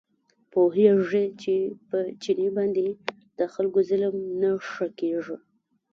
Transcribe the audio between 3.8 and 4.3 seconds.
ظلم